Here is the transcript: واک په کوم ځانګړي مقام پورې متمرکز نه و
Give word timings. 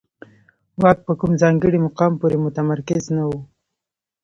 واک 0.81 0.97
په 1.07 1.13
کوم 1.19 1.31
ځانګړي 1.41 1.79
مقام 1.85 2.13
پورې 2.21 2.37
متمرکز 2.45 3.03
نه 3.15 3.23
و 3.29 3.31